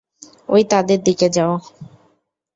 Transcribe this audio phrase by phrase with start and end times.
[0.49, 1.53] ঐ তাদের দিকে যাও।